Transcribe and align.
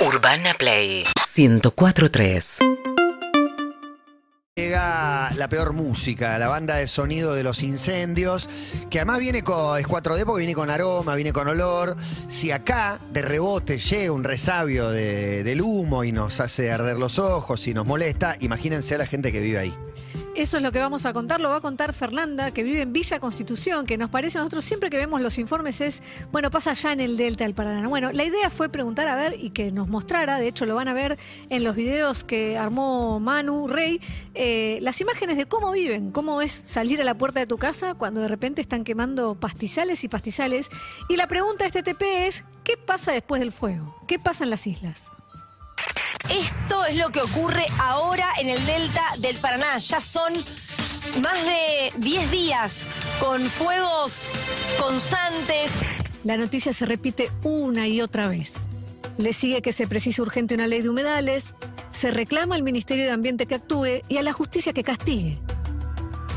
Urbana 0.00 0.54
Play 0.58 1.04
1043. 1.36 2.58
Llega 4.56 5.30
la 5.36 5.48
peor 5.48 5.72
música, 5.72 6.36
la 6.38 6.48
banda 6.48 6.76
de 6.76 6.86
sonido 6.88 7.34
de 7.34 7.42
los 7.44 7.62
incendios, 7.62 8.48
que 8.90 8.98
además 8.98 9.20
viene 9.20 9.42
con, 9.42 9.78
es 9.78 9.86
4D 9.86 10.24
porque 10.24 10.40
viene 10.40 10.54
con 10.54 10.68
aroma, 10.70 11.14
viene 11.14 11.32
con 11.32 11.46
olor. 11.48 11.96
Si 12.28 12.50
acá 12.50 12.98
de 13.12 13.22
rebote 13.22 13.78
llega 13.78 14.12
un 14.12 14.24
resabio 14.24 14.90
de- 14.90 15.44
del 15.44 15.60
humo 15.62 16.02
y 16.04 16.10
nos 16.12 16.40
hace 16.40 16.72
arder 16.72 16.96
los 16.96 17.18
ojos 17.18 17.66
y 17.68 17.74
nos 17.74 17.86
molesta, 17.86 18.36
imagínense 18.40 18.96
a 18.96 18.98
la 18.98 19.06
gente 19.06 19.30
que 19.32 19.40
vive 19.40 19.58
ahí. 19.58 19.74
Eso 20.38 20.58
es 20.58 20.62
lo 20.62 20.70
que 20.70 20.78
vamos 20.78 21.04
a 21.04 21.12
contar, 21.12 21.40
lo 21.40 21.50
va 21.50 21.56
a 21.56 21.60
contar 21.60 21.92
Fernanda, 21.92 22.52
que 22.52 22.62
vive 22.62 22.82
en 22.82 22.92
Villa 22.92 23.18
Constitución, 23.18 23.84
que 23.86 23.98
nos 23.98 24.08
parece 24.08 24.38
a 24.38 24.40
nosotros 24.40 24.64
siempre 24.64 24.88
que 24.88 24.96
vemos 24.96 25.20
los 25.20 25.36
informes 25.36 25.80
es, 25.80 26.00
bueno, 26.30 26.48
pasa 26.48 26.70
allá 26.70 26.92
en 26.92 27.00
el 27.00 27.16
Delta 27.16 27.42
del 27.42 27.54
Paraná. 27.54 27.88
Bueno, 27.88 28.12
la 28.12 28.22
idea 28.22 28.48
fue 28.48 28.68
preguntar 28.68 29.08
a 29.08 29.16
ver 29.16 29.34
y 29.36 29.50
que 29.50 29.72
nos 29.72 29.88
mostrara, 29.88 30.38
de 30.38 30.46
hecho 30.46 30.64
lo 30.64 30.76
van 30.76 30.86
a 30.86 30.94
ver 30.94 31.18
en 31.50 31.64
los 31.64 31.74
videos 31.74 32.22
que 32.22 32.56
armó 32.56 33.18
Manu 33.18 33.66
Rey, 33.66 34.00
eh, 34.34 34.78
las 34.80 35.00
imágenes 35.00 35.36
de 35.38 35.46
cómo 35.46 35.72
viven, 35.72 36.12
cómo 36.12 36.40
es 36.40 36.52
salir 36.52 37.00
a 37.00 37.04
la 37.04 37.18
puerta 37.18 37.40
de 37.40 37.48
tu 37.48 37.58
casa 37.58 37.94
cuando 37.94 38.20
de 38.20 38.28
repente 38.28 38.60
están 38.60 38.84
quemando 38.84 39.34
pastizales 39.34 40.04
y 40.04 40.08
pastizales. 40.08 40.68
Y 41.08 41.16
la 41.16 41.26
pregunta 41.26 41.64
de 41.64 41.76
este 41.76 41.82
TP 41.82 42.28
es, 42.28 42.44
¿qué 42.62 42.76
pasa 42.76 43.10
después 43.10 43.40
del 43.40 43.50
fuego? 43.50 43.96
¿Qué 44.06 44.20
pasa 44.20 44.44
en 44.44 44.50
las 44.50 44.68
islas? 44.68 45.10
Esto 46.28 46.84
es 46.84 46.96
lo 46.96 47.10
que 47.10 47.20
ocurre 47.20 47.66
ahora 47.78 48.28
en 48.38 48.48
el 48.48 48.64
delta 48.66 49.02
del 49.18 49.36
Paraná. 49.36 49.78
Ya 49.78 50.00
son 50.00 50.32
más 51.22 51.44
de 51.44 51.92
10 51.98 52.30
días 52.30 52.82
con 53.20 53.42
fuegos 53.46 54.30
constantes. 54.78 55.72
La 56.24 56.36
noticia 56.36 56.72
se 56.72 56.86
repite 56.86 57.30
una 57.42 57.86
y 57.86 58.00
otra 58.00 58.28
vez. 58.28 58.68
Le 59.16 59.32
sigue 59.32 59.62
que 59.62 59.72
se 59.72 59.86
precisa 59.86 60.22
urgente 60.22 60.54
una 60.54 60.66
ley 60.66 60.82
de 60.82 60.90
humedales, 60.90 61.54
se 61.90 62.10
reclama 62.10 62.54
al 62.54 62.62
Ministerio 62.62 63.04
de 63.04 63.10
Ambiente 63.10 63.46
que 63.46 63.56
actúe 63.56 64.02
y 64.08 64.18
a 64.18 64.22
la 64.22 64.32
justicia 64.32 64.72
que 64.72 64.84
castigue. 64.84 65.40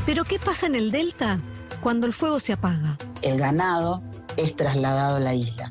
Pero 0.06 0.24
¿qué 0.24 0.38
pasa 0.38 0.66
en 0.66 0.74
el 0.74 0.90
Delta 0.90 1.38
cuando 1.80 2.06
el 2.06 2.12
fuego 2.12 2.38
se 2.38 2.52
apaga? 2.52 2.96
el 3.22 3.38
ganado 3.38 4.02
es 4.36 4.54
trasladado 4.56 5.16
a 5.16 5.20
la 5.20 5.34
isla. 5.34 5.70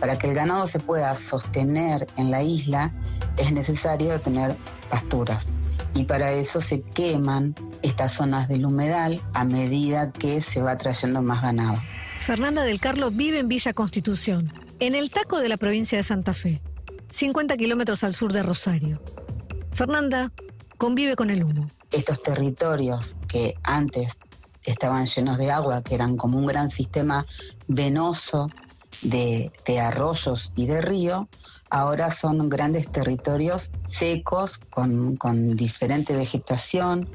Para 0.00 0.18
que 0.18 0.28
el 0.28 0.34
ganado 0.34 0.66
se 0.66 0.80
pueda 0.80 1.14
sostener 1.16 2.06
en 2.16 2.30
la 2.30 2.42
isla 2.42 2.92
es 3.38 3.52
necesario 3.52 4.20
tener 4.20 4.56
pasturas 4.90 5.48
y 5.94 6.04
para 6.04 6.32
eso 6.32 6.60
se 6.60 6.82
queman 6.82 7.54
estas 7.82 8.12
zonas 8.12 8.48
del 8.48 8.66
humedal 8.66 9.22
a 9.34 9.44
medida 9.44 10.12
que 10.12 10.40
se 10.40 10.62
va 10.62 10.76
trayendo 10.76 11.22
más 11.22 11.42
ganado. 11.42 11.80
Fernanda 12.20 12.62
del 12.62 12.80
Carlo 12.80 13.10
vive 13.10 13.38
en 13.38 13.48
Villa 13.48 13.72
Constitución, 13.72 14.52
en 14.80 14.94
el 14.94 15.10
taco 15.10 15.38
de 15.38 15.48
la 15.48 15.56
provincia 15.56 15.96
de 15.96 16.04
Santa 16.04 16.34
Fe, 16.34 16.60
50 17.10 17.56
kilómetros 17.56 18.04
al 18.04 18.14
sur 18.14 18.32
de 18.32 18.42
Rosario. 18.42 19.00
Fernanda 19.72 20.32
convive 20.76 21.16
con 21.16 21.30
el 21.30 21.42
humo. 21.42 21.68
Estos 21.90 22.22
territorios 22.22 23.16
que 23.28 23.54
antes 23.62 24.16
estaban 24.64 25.06
llenos 25.06 25.38
de 25.38 25.50
agua, 25.50 25.82
que 25.82 25.94
eran 25.94 26.16
como 26.16 26.38
un 26.38 26.46
gran 26.46 26.70
sistema 26.70 27.24
venoso 27.66 28.50
de, 29.02 29.50
de 29.64 29.80
arroyos 29.80 30.52
y 30.54 30.66
de 30.66 30.82
río, 30.82 31.28
ahora 31.70 32.10
son 32.10 32.48
grandes 32.48 32.90
territorios 32.90 33.70
secos, 33.86 34.58
con, 34.58 35.16
con 35.16 35.56
diferente 35.56 36.14
vegetación, 36.16 37.08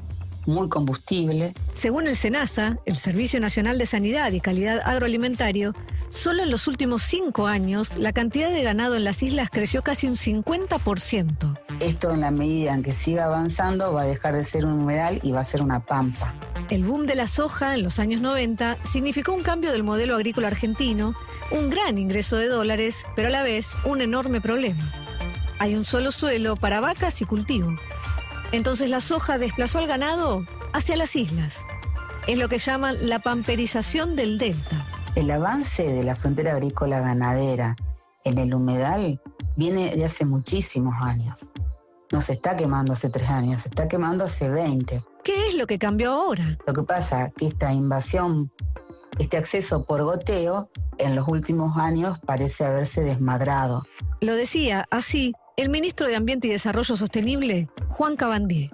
muy 0.46 0.68
combustible. 0.68 1.54
Según 1.72 2.06
el 2.06 2.16
SENASA, 2.16 2.76
el 2.84 2.96
Servicio 2.96 3.40
Nacional 3.40 3.78
de 3.78 3.86
Sanidad 3.86 4.32
y 4.32 4.40
Calidad 4.40 4.80
Agroalimentario, 4.84 5.74
solo 6.10 6.42
en 6.42 6.50
los 6.50 6.68
últimos 6.68 7.02
cinco 7.02 7.46
años 7.46 7.98
la 7.98 8.12
cantidad 8.12 8.50
de 8.50 8.62
ganado 8.62 8.96
en 8.96 9.04
las 9.04 9.22
islas 9.22 9.50
creció 9.50 9.82
casi 9.82 10.06
un 10.06 10.16
50%. 10.16 11.58
Esto 11.80 12.12
en 12.12 12.20
la 12.20 12.30
medida 12.30 12.74
en 12.74 12.82
que 12.82 12.92
siga 12.92 13.26
avanzando 13.26 13.92
va 13.92 14.02
a 14.02 14.06
dejar 14.06 14.34
de 14.34 14.44
ser 14.44 14.66
un 14.66 14.82
humedal 14.82 15.20
y 15.22 15.32
va 15.32 15.40
a 15.40 15.44
ser 15.44 15.62
una 15.62 15.80
pampa. 15.80 16.32
El 16.70 16.84
boom 16.84 17.06
de 17.06 17.14
la 17.14 17.26
soja 17.26 17.74
en 17.74 17.82
los 17.82 17.98
años 17.98 18.22
90 18.22 18.78
significó 18.90 19.32
un 19.32 19.42
cambio 19.42 19.70
del 19.70 19.82
modelo 19.82 20.14
agrícola 20.14 20.48
argentino, 20.48 21.14
un 21.50 21.68
gran 21.68 21.98
ingreso 21.98 22.36
de 22.36 22.48
dólares, 22.48 23.04
pero 23.14 23.28
a 23.28 23.30
la 23.30 23.42
vez 23.42 23.68
un 23.84 24.00
enorme 24.00 24.40
problema. 24.40 24.90
Hay 25.58 25.74
un 25.74 25.84
solo 25.84 26.10
suelo 26.10 26.56
para 26.56 26.80
vacas 26.80 27.20
y 27.20 27.26
cultivo. 27.26 27.70
Entonces 28.50 28.88
la 28.88 29.00
soja 29.00 29.36
desplazó 29.36 29.78
al 29.78 29.86
ganado 29.86 30.46
hacia 30.72 30.96
las 30.96 31.16
islas. 31.16 31.58
Es 32.26 32.38
lo 32.38 32.48
que 32.48 32.58
llaman 32.58 33.08
la 33.08 33.18
pamperización 33.18 34.16
del 34.16 34.38
delta. 34.38 34.86
El 35.16 35.30
avance 35.30 35.92
de 35.92 36.02
la 36.02 36.14
frontera 36.14 36.52
agrícola 36.52 37.00
ganadera 37.00 37.76
en 38.24 38.38
el 38.38 38.54
humedal 38.54 39.20
viene 39.56 39.94
de 39.94 40.04
hace 40.06 40.24
muchísimos 40.24 40.94
años. 41.02 41.50
No 42.10 42.22
se 42.22 42.32
está 42.32 42.56
quemando 42.56 42.94
hace 42.94 43.10
tres 43.10 43.28
años, 43.28 43.62
se 43.62 43.68
está 43.68 43.86
quemando 43.86 44.24
hace 44.24 44.48
20. 44.48 45.04
¿Qué 45.24 45.48
es 45.48 45.54
lo 45.54 45.66
que 45.66 45.78
cambió 45.78 46.12
ahora? 46.12 46.58
Lo 46.66 46.74
que 46.74 46.82
pasa 46.82 47.24
es 47.24 47.32
que 47.34 47.46
esta 47.46 47.72
invasión, 47.72 48.52
este 49.18 49.38
acceso 49.38 49.84
por 49.84 50.02
goteo, 50.02 50.70
en 50.98 51.16
los 51.16 51.26
últimos 51.26 51.78
años 51.78 52.18
parece 52.26 52.64
haberse 52.64 53.00
desmadrado. 53.00 53.86
Lo 54.20 54.34
decía 54.34 54.86
así 54.90 55.32
el 55.56 55.70
ministro 55.70 56.06
de 56.06 56.16
Ambiente 56.16 56.48
y 56.48 56.50
Desarrollo 56.50 56.94
Sostenible, 56.94 57.68
Juan 57.88 58.16
Cabandier. 58.16 58.70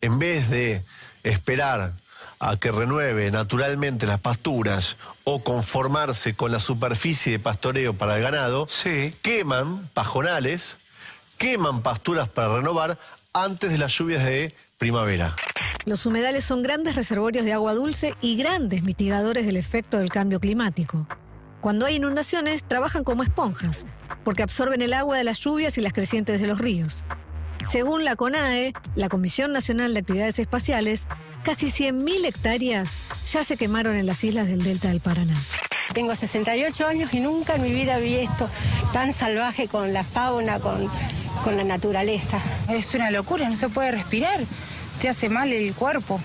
en 0.00 0.18
vez 0.18 0.48
de 0.48 0.82
esperar 1.24 1.92
a 2.38 2.56
que 2.56 2.70
renueve 2.70 3.30
naturalmente 3.30 4.06
las 4.06 4.20
pasturas 4.20 4.96
o 5.24 5.42
conformarse 5.42 6.34
con 6.34 6.52
la 6.52 6.60
superficie 6.60 7.32
de 7.32 7.38
pastoreo 7.38 7.94
para 7.94 8.16
el 8.16 8.22
ganado, 8.22 8.66
queman 9.22 9.90
pajonales, 9.92 10.78
queman 11.36 11.82
pasturas 11.82 12.28
para 12.28 12.56
renovar 12.56 12.98
antes 13.34 13.70
de 13.72 13.78
las 13.78 13.92
lluvias 13.92 14.24
de 14.24 14.54
primavera. 14.80 15.36
Los 15.84 16.06
humedales 16.06 16.42
son 16.42 16.62
grandes 16.62 16.96
reservorios 16.96 17.44
de 17.44 17.52
agua 17.52 17.74
dulce 17.74 18.14
y 18.22 18.36
grandes 18.36 18.82
mitigadores 18.82 19.44
del 19.44 19.58
efecto 19.58 19.98
del 19.98 20.08
cambio 20.08 20.40
climático. 20.40 21.06
Cuando 21.60 21.84
hay 21.84 21.96
inundaciones, 21.96 22.64
trabajan 22.66 23.04
como 23.04 23.22
esponjas, 23.22 23.84
porque 24.24 24.42
absorben 24.42 24.80
el 24.80 24.94
agua 24.94 25.18
de 25.18 25.24
las 25.24 25.38
lluvias 25.38 25.76
y 25.76 25.82
las 25.82 25.92
crecientes 25.92 26.40
de 26.40 26.46
los 26.46 26.58
ríos. 26.58 27.04
Según 27.70 28.06
la 28.06 28.16
CONAE, 28.16 28.72
la 28.96 29.10
Comisión 29.10 29.52
Nacional 29.52 29.92
de 29.92 30.00
Actividades 30.00 30.38
Espaciales, 30.38 31.02
casi 31.44 31.66
100.000 31.66 32.24
hectáreas 32.24 32.88
ya 33.30 33.44
se 33.44 33.58
quemaron 33.58 33.96
en 33.96 34.06
las 34.06 34.24
islas 34.24 34.46
del 34.46 34.62
Delta 34.62 34.88
del 34.88 35.00
Paraná. 35.00 35.44
Tengo 35.92 36.16
68 36.16 36.86
años 36.86 37.12
y 37.12 37.20
nunca 37.20 37.56
en 37.56 37.62
mi 37.62 37.70
vida 37.70 37.98
vi 37.98 38.14
esto 38.14 38.48
tan 38.94 39.12
salvaje 39.12 39.68
con 39.68 39.92
la 39.92 40.04
fauna, 40.04 40.58
con, 40.58 40.88
con 41.44 41.58
la 41.58 41.64
naturaleza. 41.64 42.40
Es 42.70 42.94
una 42.94 43.10
locura, 43.10 43.46
no 43.46 43.56
se 43.56 43.68
puede 43.68 43.90
respirar. 43.90 44.40
Te 45.00 45.08
hace 45.08 45.30
mal 45.30 45.50
el 45.50 45.74
cuerpo. 45.74 46.20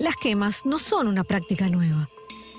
Las 0.00 0.16
quemas 0.16 0.66
no 0.66 0.78
son 0.78 1.06
una 1.06 1.22
práctica 1.22 1.68
nueva. 1.68 2.08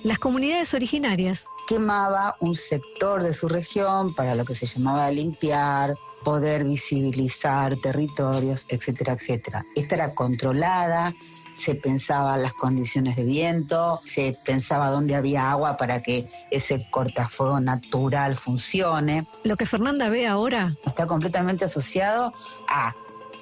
Las 0.03 0.19
comunidades 0.19 0.73
originarias 0.73 1.49
Quemaba 1.67 2.37
un 2.39 2.55
sector 2.55 3.21
de 3.21 3.33
su 3.33 3.49
región 3.49 4.15
para 4.15 4.35
lo 4.35 4.45
que 4.45 4.55
se 4.55 4.65
llamaba 4.65 5.11
limpiar, 5.11 5.95
poder 6.23 6.63
visibilizar 6.63 7.75
territorios, 7.75 8.65
etcétera, 8.69 9.11
etcétera. 9.11 9.65
Esta 9.75 9.95
era 9.95 10.15
controlada, 10.15 11.13
se 11.53 11.75
pensaba 11.75 12.37
las 12.37 12.53
condiciones 12.53 13.17
de 13.17 13.25
viento, 13.25 13.99
se 14.05 14.39
pensaba 14.45 14.91
dónde 14.91 15.15
había 15.15 15.51
agua 15.51 15.75
para 15.75 16.01
que 16.01 16.29
ese 16.51 16.87
cortafuego 16.89 17.59
natural 17.59 18.37
funcione. 18.37 19.27
Lo 19.43 19.57
que 19.57 19.65
Fernanda 19.65 20.07
ve 20.07 20.25
ahora 20.25 20.73
Está 20.85 21.05
completamente 21.05 21.65
asociado 21.65 22.31
a 22.69 22.95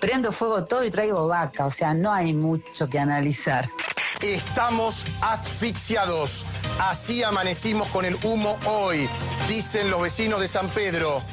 prendo 0.06 0.32
fuego 0.32 0.66
todo 0.66 0.84
y 0.84 0.92
traigo 0.92 1.26
vaca, 1.26 1.66
o 1.66 1.72
sea, 1.72 1.96
no 1.96 2.14
hay 2.14 2.32
mucho 2.32 2.88
que 2.88 3.00
analizar. 3.00 3.72
Estamos 4.22 5.04
asfixiados. 5.20 6.46
Así 6.80 7.24
amanecimos 7.24 7.88
con 7.88 8.06
el 8.06 8.16
humo 8.22 8.56
hoy, 8.68 9.10
dicen 9.50 9.90
los 9.90 10.04
vecinos 10.04 10.42
de 10.42 10.48
San 10.48 10.70
Pedro. 10.70 11.24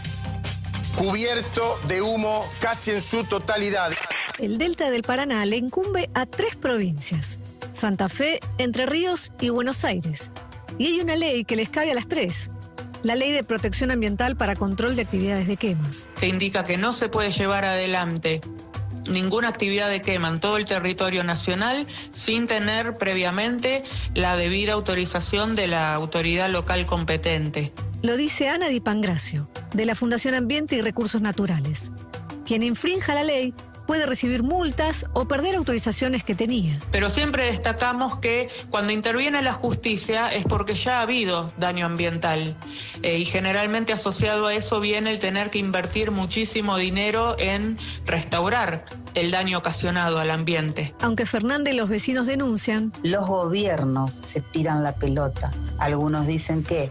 Cubierto 0.96 1.78
de 1.86 2.00
humo 2.00 2.50
casi 2.60 2.92
en 2.92 3.02
su 3.02 3.24
totalidad. 3.24 3.92
El 4.38 4.56
delta 4.56 4.90
del 4.90 5.02
Paraná 5.02 5.44
le 5.44 5.58
incumbe 5.58 6.08
a 6.14 6.24
tres 6.24 6.56
provincias, 6.56 7.40
Santa 7.74 8.08
Fe, 8.08 8.40
Entre 8.56 8.86
Ríos 8.86 9.32
y 9.38 9.50
Buenos 9.50 9.84
Aires. 9.84 10.30
Y 10.78 10.86
hay 10.86 11.00
una 11.02 11.16
ley 11.16 11.44
que 11.44 11.56
les 11.56 11.68
cabe 11.68 11.92
a 11.92 11.94
las 11.94 12.08
tres, 12.08 12.48
la 13.02 13.16
Ley 13.16 13.32
de 13.32 13.42
Protección 13.44 13.90
Ambiental 13.90 14.36
para 14.36 14.54
Control 14.54 14.96
de 14.96 15.02
Actividades 15.02 15.46
de 15.46 15.56
Quemas. 15.56 16.08
que 16.18 16.28
indica 16.28 16.64
que 16.64 16.76
no 16.76 16.92
se 16.92 17.08
puede 17.08 17.30
llevar 17.30 17.64
adelante 17.64 18.40
ninguna 19.10 19.48
actividad 19.48 19.88
de 19.88 20.00
quema 20.00 20.28
en 20.28 20.38
todo 20.38 20.56
el 20.56 20.64
territorio 20.64 21.24
nacional 21.24 21.86
sin 22.12 22.46
tener 22.46 22.94
previamente 22.98 23.82
la 24.14 24.36
debida 24.36 24.74
autorización 24.74 25.56
de 25.56 25.66
la 25.66 25.94
autoridad 25.94 26.48
local 26.48 26.86
competente. 26.86 27.72
Lo 28.02 28.16
dice 28.16 28.48
Ana 28.48 28.68
Di 28.68 28.80
Pangracio, 28.80 29.48
de 29.72 29.86
la 29.86 29.94
Fundación 29.94 30.34
Ambiente 30.34 30.76
y 30.76 30.82
Recursos 30.82 31.20
Naturales. 31.20 31.90
Quien 32.44 32.62
infrinja 32.62 33.14
la 33.14 33.24
ley 33.24 33.54
puede 33.86 34.06
recibir 34.06 34.42
multas 34.42 35.06
o 35.12 35.26
perder 35.26 35.56
autorizaciones 35.56 36.24
que 36.24 36.34
tenía. 36.34 36.78
Pero 36.90 37.10
siempre 37.10 37.46
destacamos 37.46 38.16
que 38.16 38.48
cuando 38.70 38.92
interviene 38.92 39.42
la 39.42 39.52
justicia 39.52 40.32
es 40.32 40.44
porque 40.44 40.74
ya 40.74 40.98
ha 40.98 41.02
habido 41.02 41.52
daño 41.56 41.86
ambiental 41.86 42.54
eh, 43.02 43.18
y 43.18 43.24
generalmente 43.24 43.92
asociado 43.92 44.46
a 44.46 44.54
eso 44.54 44.80
viene 44.80 45.10
el 45.10 45.18
tener 45.18 45.50
que 45.50 45.58
invertir 45.58 46.10
muchísimo 46.10 46.76
dinero 46.76 47.36
en 47.38 47.76
restaurar 48.06 48.84
el 49.14 49.30
daño 49.30 49.58
ocasionado 49.58 50.18
al 50.18 50.30
ambiente. 50.30 50.94
Aunque 51.00 51.26
Fernández 51.26 51.74
y 51.74 51.76
los 51.76 51.88
vecinos 51.88 52.26
denuncian, 52.26 52.92
Los 53.02 53.26
gobiernos 53.26 54.12
se 54.12 54.40
tiran 54.40 54.82
la 54.82 54.94
pelota. 54.94 55.50
Algunos 55.78 56.26
dicen 56.26 56.62
que 56.62 56.90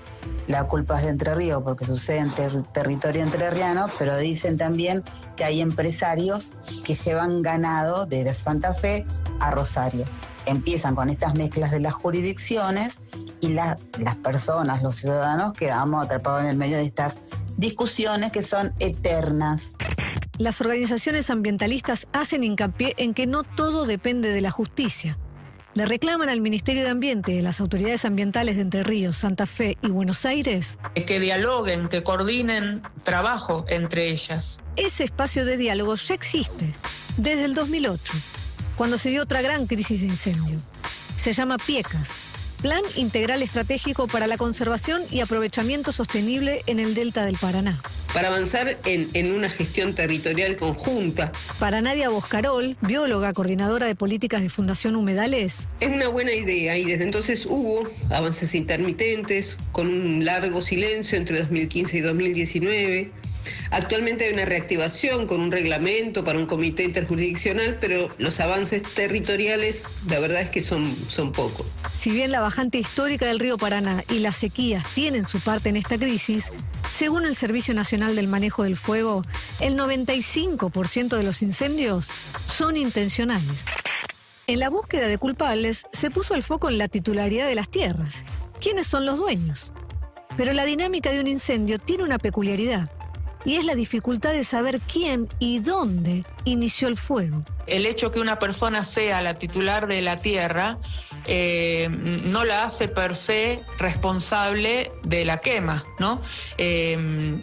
la 0.51 0.68
culpa 0.68 0.98
es 1.00 1.03
de 1.03 1.09
Entre 1.09 1.33
Ríos 1.33 1.62
porque 1.63 1.86
sucede 1.86 2.19
en 2.19 2.31
ter- 2.31 2.62
territorio 2.74 3.24
entrerriano, 3.24 3.88
pero 3.98 4.18
dicen 4.18 4.57
también 4.57 5.03
que 5.36 5.44
hay 5.44 5.62
empresarios 5.62 6.53
que 6.83 6.94
llevan 6.94 7.42
ganado 7.42 8.06
desde 8.06 8.33
Santa 8.33 8.74
Fe 8.74 9.03
a 9.39 9.51
Rosario. 9.51 10.06
Empiezan 10.45 10.95
con 10.95 11.09
estas 11.09 11.36
mezclas 11.36 11.69
de 11.71 11.80
las 11.80 11.94
jurisdicciones 11.94 13.00
y 13.42 13.50
la- 13.53 13.77
las 14.00 14.15
personas, 14.18 14.81
los 14.81 14.95
ciudadanos, 14.95 15.53
quedamos 15.53 16.03
atrapados 16.06 16.42
en 16.42 16.48
el 16.48 16.57
medio 16.57 16.77
de 16.77 16.86
estas 16.86 17.18
discusiones 17.57 18.31
que 18.31 18.42
son 18.42 18.74
eternas. 18.80 19.74
las 20.38 20.59
organizaciones 20.59 21.30
ambientalistas 21.30 22.07
hacen 22.13 22.44
hincapié 22.44 22.95
en 22.98 23.13
que 23.13 23.27
no 23.27 23.44
todo 23.44 23.86
depende 23.86 24.30
de 24.30 24.42
la 24.42 24.50
justicia. 24.50 25.19
Le 25.73 25.85
reclaman 25.85 26.27
al 26.27 26.41
Ministerio 26.41 26.83
de 26.83 26.89
Ambiente 26.89 27.41
las 27.41 27.62
autoridades 27.62 28.03
ambientales 28.03 28.57
de 28.57 28.63
Entre 28.63 28.83
Ríos, 28.83 29.15
Santa 29.15 29.45
Fe 29.45 29.77
y 29.81 29.88
Buenos 29.88 30.25
Aires 30.25 30.77
Que 31.07 31.21
dialoguen, 31.21 31.88
que 31.88 32.03
coordinen 32.03 32.81
trabajo 33.03 33.63
entre 33.69 34.09
ellas. 34.09 34.59
Ese 34.75 35.06
espacio 35.06 35.45
de 35.45 35.56
diálogo 35.56 35.95
ya 35.95 36.13
existe 36.13 36.73
desde 37.15 37.45
el 37.45 37.56
2008, 37.56 38.13
cuando 38.75 38.97
se 38.97 39.09
dio 39.09 39.21
otra 39.21 39.41
gran 39.41 39.65
crisis 39.65 40.01
de 40.01 40.07
incendio. 40.07 40.59
Se 41.15 41.31
llama 41.31 41.57
PIECAS, 41.57 42.09
Plan 42.62 42.81
Integral 42.97 43.41
Estratégico 43.41 44.07
para 44.07 44.27
la 44.27 44.38
Conservación 44.38 45.03
y 45.09 45.21
Aprovechamiento 45.21 45.94
Sostenible 45.94 46.63
en 46.67 46.79
el 46.79 46.95
Delta 46.95 47.24
del 47.25 47.38
Paraná. 47.38 47.81
Para 48.13 48.28
avanzar 48.28 48.78
en, 48.86 49.10
en 49.13 49.31
una 49.31 49.50
gestión 49.50 49.96
territorial 49.96 50.56
conjunta. 50.58 51.31
Para 51.60 51.81
Nadia 51.81 52.10
Boscarol, 52.10 52.78
bióloga 52.81 53.34
coordinadora 53.34 53.88
de 53.88 53.96
políticas 53.96 54.42
de 54.42 54.50
Fundación 54.50 54.96
Humedales, 54.96 55.68
Es 55.80 55.90
una 55.90 56.08
buena 56.10 56.34
idea 56.34 56.78
y 56.78 56.86
desde 56.86 57.04
entonces 57.04 57.46
hubo 57.46 57.88
avances 58.10 58.54
intermitentes 58.56 59.58
con 59.72 59.88
un 59.88 60.25
largo 60.25 60.62
silencio 60.62 61.18
entre 61.18 61.40
2015 61.40 61.98
y 61.98 62.02
2019. 62.02 63.12
Actualmente 63.72 64.25
hay 64.25 64.34
una 64.34 64.46
reactivación 64.46 65.25
con 65.25 65.42
un 65.42 65.52
reglamento 65.52 66.24
para 66.24 66.38
un 66.38 66.46
comité 66.46 66.84
interjurisdiccional, 66.84 67.78
pero 67.80 68.10
los 68.18 68.40
avances 68.40 68.84
territoriales 68.94 69.86
la 70.08 70.19
verdad 70.19 70.42
es 70.42 70.50
que 70.50 70.62
son, 70.62 70.96
son 71.08 71.31
pocos. 71.31 71.66
si 71.94 72.12
bien 72.12 72.31
la 72.31 72.42
bajante 72.42 72.78
histórica 72.78 73.25
del 73.25 73.40
río 73.40 73.58
Paraná 73.58 74.04
y 74.10 74.19
las 74.19 74.36
sequías 74.36 74.86
tienen 74.94 75.25
su 75.25 75.40
parte 75.40 75.69
en 75.69 75.78
esta 75.78 75.98
crisis, 75.98 76.52
según 76.91 77.25
el 77.25 77.35
Servicio 77.35 77.73
Nacional 77.73 78.15
del 78.15 78.27
Manejo 78.27 78.63
del 78.63 78.75
Fuego, 78.75 79.23
el 79.59 79.75
95% 79.75 81.17
de 81.17 81.23
los 81.23 81.41
incendios 81.41 82.09
son 82.45 82.77
intencionales. 82.77 83.65
En 84.45 84.59
la 84.59 84.69
búsqueda 84.69 85.07
de 85.07 85.17
culpables 85.17 85.85
se 85.93 86.11
puso 86.11 86.35
el 86.35 86.43
foco 86.43 86.69
en 86.69 86.77
la 86.77 86.89
titularidad 86.89 87.47
de 87.47 87.55
las 87.55 87.69
tierras. 87.69 88.23
¿Quiénes 88.59 88.88
son 88.88 89.05
los 89.05 89.17
dueños? 89.17 89.71
Pero 90.38 90.53
la 90.53 90.65
dinámica 90.65 91.11
de 91.11 91.21
un 91.21 91.27
incendio 91.27 91.79
tiene 91.79 92.03
una 92.03 92.19
peculiaridad, 92.19 92.91
y 93.45 93.55
es 93.55 93.65
la 93.65 93.75
dificultad 93.75 94.33
de 94.33 94.43
saber 94.43 94.79
quién 94.81 95.27
y 95.39 95.59
dónde 95.59 96.23
inició 96.43 96.88
el 96.88 96.97
fuego. 96.97 97.43
El 97.67 97.85
hecho 97.85 98.11
que 98.11 98.19
una 98.19 98.38
persona 98.38 98.83
sea 98.83 99.21
la 99.21 99.35
titular 99.35 99.88
de 99.88 100.01
la 100.01 100.17
tierra 100.17 100.77
eh, 101.27 101.88
no 101.89 102.45
la 102.45 102.63
hace 102.63 102.88
per 102.88 103.15
se 103.15 103.62
responsable 103.77 104.91
de 105.03 105.25
la 105.25 105.38
quema, 105.38 105.83
¿no? 106.00 106.21
Eh, 106.57 107.41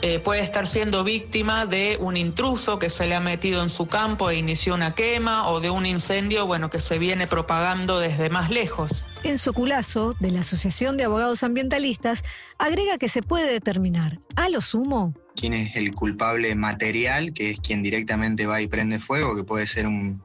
eh, 0.00 0.20
puede 0.20 0.42
estar 0.42 0.68
siendo 0.68 1.02
víctima 1.02 1.66
de 1.66 1.96
un 2.00 2.16
intruso 2.16 2.78
que 2.78 2.88
se 2.88 3.08
le 3.08 3.16
ha 3.16 3.20
metido 3.20 3.62
en 3.62 3.68
su 3.68 3.88
campo 3.88 4.30
e 4.30 4.36
inició 4.36 4.74
una 4.74 4.94
quema 4.94 5.48
o 5.48 5.58
de 5.58 5.70
un 5.70 5.86
incendio, 5.86 6.46
bueno, 6.46 6.70
que 6.70 6.80
se 6.80 6.98
viene 6.98 7.26
propagando 7.26 7.98
desde 7.98 8.30
más 8.30 8.48
lejos. 8.48 9.04
Enzo 9.24 9.52
Culazo, 9.52 10.14
de 10.20 10.30
la 10.30 10.40
Asociación 10.40 10.96
de 10.96 11.04
Abogados 11.04 11.42
Ambientalistas, 11.42 12.22
agrega 12.58 12.98
que 12.98 13.08
se 13.08 13.22
puede 13.22 13.50
determinar, 13.50 14.20
a 14.36 14.48
lo 14.48 14.60
sumo, 14.60 15.14
quién 15.34 15.52
es 15.52 15.74
el 15.74 15.92
culpable 15.92 16.54
material, 16.54 17.32
que 17.32 17.50
es 17.50 17.60
quien 17.60 17.82
directamente 17.82 18.46
va 18.46 18.60
y 18.60 18.68
prende 18.68 19.00
fuego, 19.00 19.34
que 19.34 19.42
puede 19.42 19.66
ser 19.66 19.88
un, 19.88 20.22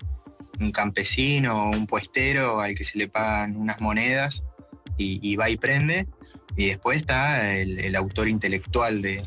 un 0.60 0.72
campesino 0.72 1.66
o 1.66 1.70
un 1.72 1.88
puestero 1.88 2.60
al 2.62 2.76
que 2.76 2.84
se 2.86 2.98
le 2.98 3.08
pagan 3.08 3.56
unas 3.58 3.82
monedas 3.82 4.44
y, 4.98 5.20
y 5.28 5.36
va 5.36 5.50
y 5.50 5.58
prende. 5.58 6.08
Y 6.56 6.68
después 6.68 6.98
está 6.98 7.56
el, 7.56 7.80
el 7.80 7.96
autor 7.96 8.28
intelectual 8.28 9.02
de, 9.02 9.26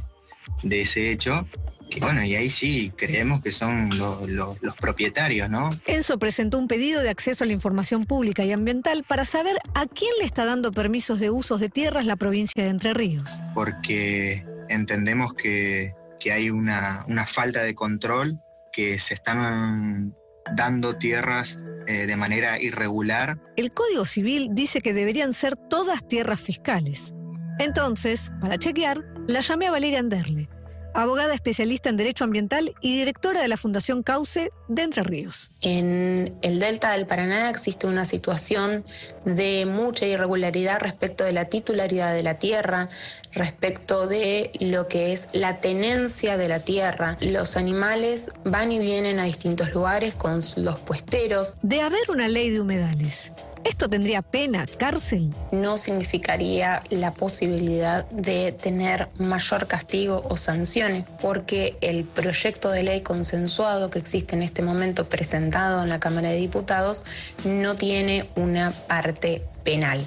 de 0.62 0.80
ese 0.80 1.10
hecho, 1.10 1.46
que 1.90 2.00
bueno, 2.00 2.24
y 2.24 2.34
ahí 2.36 2.50
sí 2.50 2.92
creemos 2.96 3.40
que 3.40 3.50
son 3.52 3.96
lo- 3.98 4.26
lo- 4.26 4.56
los 4.60 4.76
propietarios, 4.76 5.48
¿no? 5.50 5.70
Enzo 5.86 6.18
presentó 6.18 6.58
un 6.58 6.68
pedido 6.68 7.00
de 7.02 7.10
acceso 7.10 7.44
a 7.44 7.46
la 7.46 7.52
información 7.52 8.04
pública 8.04 8.44
y 8.44 8.52
ambiental 8.52 9.04
para 9.06 9.24
saber 9.24 9.56
a 9.74 9.86
quién 9.86 10.10
le 10.20 10.24
está 10.24 10.44
dando 10.44 10.72
permisos 10.72 11.18
de 11.20 11.30
usos 11.30 11.60
de 11.60 11.68
tierras 11.68 12.04
la 12.06 12.16
provincia 12.16 12.62
de 12.64 12.70
Entre 12.70 12.94
Ríos. 12.94 13.30
porque 13.54 14.44
entendemos 14.68 15.34
que, 15.34 15.94
que 16.20 16.32
hay 16.32 16.50
una, 16.50 17.04
una 17.08 17.26
falta 17.26 17.62
de 17.62 17.74
control, 17.74 18.38
que 18.72 18.98
se 18.98 19.14
están 19.14 20.14
dando 20.56 20.96
tierras 20.96 21.58
eh, 21.86 22.06
de 22.06 22.16
manera 22.16 22.60
irregular. 22.60 23.38
El 23.56 23.70
Código 23.72 24.04
Civil 24.04 24.48
dice 24.52 24.80
que 24.80 24.92
deberían 24.92 25.32
ser 25.32 25.56
todas 25.56 26.08
tierras 26.08 26.40
fiscales. 26.40 27.14
Entonces, 27.58 28.32
para 28.40 28.58
chequear, 28.58 29.04
la 29.28 29.40
llamé 29.40 29.68
a 29.68 29.70
Valeria 29.70 30.00
Anderle, 30.00 30.48
abogada 30.96 31.34
especialista 31.34 31.90
en 31.90 31.96
Derecho 31.96 32.24
Ambiental 32.24 32.74
y 32.80 32.98
directora 32.98 33.42
de 33.42 33.48
la 33.48 33.56
Fundación 33.56 34.02
Cauce 34.02 34.50
de 34.68 34.82
Entre 34.82 35.02
Ríos. 35.02 35.50
En 35.60 36.36
el 36.42 36.58
delta 36.58 36.92
del 36.92 37.06
Paraná 37.06 37.50
existe 37.50 37.86
una 37.86 38.04
situación 38.04 38.84
de 39.24 39.66
mucha 39.66 40.06
irregularidad 40.06 40.80
respecto 40.80 41.24
de 41.24 41.32
la 41.32 41.44
titularidad 41.44 42.14
de 42.14 42.22
la 42.22 42.38
tierra, 42.38 42.88
respecto 43.32 44.06
de 44.06 44.50
lo 44.60 44.88
que 44.88 45.12
es 45.12 45.28
la 45.32 45.60
tenencia 45.60 46.38
de 46.38 46.48
la 46.48 46.60
tierra. 46.60 47.18
Los 47.20 47.56
animales 47.56 48.30
van 48.44 48.72
y 48.72 48.78
vienen 48.78 49.18
a 49.18 49.24
distintos 49.24 49.74
lugares 49.74 50.14
con 50.14 50.40
los 50.56 50.80
puesteros. 50.80 51.54
De 51.62 51.82
haber 51.82 52.10
una 52.10 52.28
ley 52.28 52.50
de 52.50 52.60
humedales, 52.60 53.32
¿esto 53.68 53.88
tendría 53.88 54.22
pena, 54.22 54.64
cárcel? 54.78 55.32
No 55.52 55.78
significaría 55.78 56.82
la 56.90 57.12
posibilidad 57.12 58.08
de 58.10 58.52
tener 58.52 59.08
mayor 59.18 59.66
castigo 59.66 60.22
o 60.28 60.36
sanciones, 60.36 61.04
porque 61.20 61.76
el 61.80 62.04
proyecto 62.04 62.70
de 62.70 62.82
ley 62.82 63.00
consensuado 63.00 63.90
que 63.90 63.98
existe 63.98 64.34
en 64.36 64.42
este 64.42 64.62
momento 64.62 65.08
presentado 65.08 65.82
en 65.82 65.88
la 65.88 66.00
Cámara 66.00 66.28
de 66.28 66.36
Diputados 66.36 67.04
no 67.44 67.74
tiene 67.74 68.28
una 68.36 68.70
parte 68.70 69.42
penal. 69.64 70.04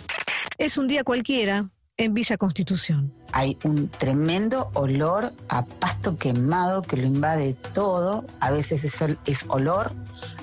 Es 0.58 0.78
un 0.78 0.88
día 0.88 1.04
cualquiera 1.04 1.70
en 1.98 2.14
Villa 2.14 2.38
Constitución. 2.38 3.14
Hay 3.34 3.58
un 3.64 3.90
tremendo 3.90 4.72
olor 4.74 5.34
a 5.50 5.66
pasto 5.66 6.18
quemado 6.18 6.82
que 6.82 6.98
lo 6.98 7.06
invade 7.06 7.54
todo. 7.74 8.26
A 8.40 8.52
veces 8.52 8.84
es, 8.84 9.00
ol- 9.02 9.20
es 9.26 9.46
olor, 9.50 9.92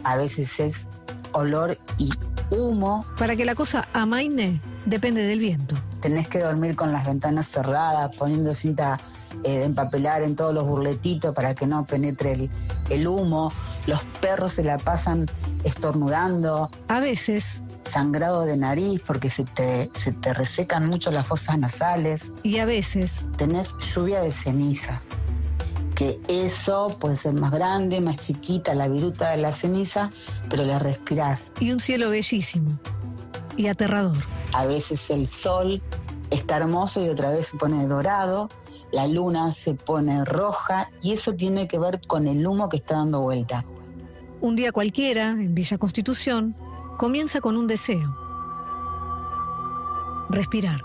a 0.04 0.16
veces 0.16 0.60
es 0.60 0.86
olor 1.32 1.78
y 1.98 2.10
humo. 2.50 3.04
Para 3.18 3.36
que 3.36 3.44
la 3.44 3.54
cosa 3.54 3.88
amaine, 3.92 4.60
depende 4.84 5.22
del 5.22 5.38
viento. 5.40 5.74
Tenés 6.00 6.28
que 6.28 6.38
dormir 6.40 6.76
con 6.76 6.92
las 6.92 7.04
ventanas 7.06 7.48
cerradas, 7.48 8.14
poniendo 8.16 8.54
cinta 8.54 8.98
eh, 9.44 9.58
de 9.58 9.64
empapelar 9.64 10.22
en 10.22 10.36
todos 10.36 10.54
los 10.54 10.64
burletitos 10.64 11.34
para 11.34 11.54
que 11.54 11.66
no 11.66 11.84
penetre 11.86 12.32
el, 12.32 12.50
el 12.90 13.06
humo. 13.08 13.52
Los 13.86 14.04
perros 14.20 14.52
se 14.52 14.62
la 14.64 14.78
pasan 14.78 15.26
estornudando. 15.64 16.70
A 16.88 17.00
veces, 17.00 17.62
Sangrado 17.82 18.44
de 18.44 18.56
nariz 18.56 19.00
porque 19.06 19.30
se 19.30 19.44
te, 19.44 19.90
se 19.98 20.12
te 20.12 20.34
resecan 20.34 20.86
mucho 20.88 21.10
las 21.12 21.26
fosas 21.26 21.58
nasales. 21.58 22.32
y 22.42 22.58
a 22.58 22.64
veces, 22.64 23.26
Tenés 23.36 23.70
lluvia 23.78 24.20
de 24.20 24.32
ceniza. 24.32 25.00
Que 25.96 26.20
eso 26.28 26.88
puede 27.00 27.16
ser 27.16 27.32
más 27.34 27.50
grande, 27.50 28.00
más 28.00 28.18
chiquita, 28.18 28.74
la 28.74 28.86
viruta 28.86 29.30
de 29.30 29.38
la 29.38 29.50
ceniza, 29.52 30.10
pero 30.48 30.64
la 30.64 30.78
respirás. 30.78 31.50
y 31.58 31.72
un 31.72 31.80
cielo 31.80 32.10
bellísimo 32.10 32.78
y 33.56 33.66
aterrador. 33.66 34.18
A 34.52 34.66
veces 34.66 35.10
el 35.10 35.26
sol 35.26 35.82
está 36.30 36.58
hermoso 36.58 37.04
y 37.04 37.08
otra 37.08 37.30
vez 37.30 37.48
se 37.48 37.56
pone 37.56 37.86
dorado, 37.86 38.48
la 38.92 39.06
luna 39.06 39.52
se 39.52 39.74
pone 39.74 40.24
roja 40.24 40.90
y 41.02 41.12
eso 41.12 41.34
tiene 41.34 41.66
que 41.66 41.78
ver 41.78 42.00
con 42.06 42.28
el 42.28 42.46
humo 42.46 42.68
que 42.68 42.76
está 42.76 42.96
dando 42.96 43.22
vuelta. 43.22 43.64
Un 44.40 44.54
día 44.54 44.72
cualquiera, 44.72 45.30
en 45.30 45.54
Villa 45.54 45.78
Constitución, 45.78 46.54
comienza 46.98 47.40
con 47.40 47.56
un 47.56 47.66
deseo. 47.66 48.16
Respirar. 50.28 50.82